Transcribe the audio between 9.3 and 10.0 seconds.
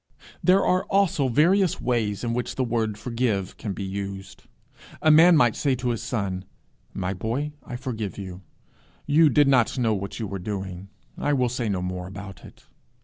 not know